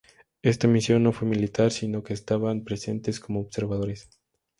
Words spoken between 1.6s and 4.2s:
sino que estaban presentes como observadores.